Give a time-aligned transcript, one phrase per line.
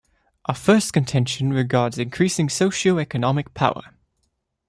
[0.45, 3.93] Our first contention regards increasing socioeconomic power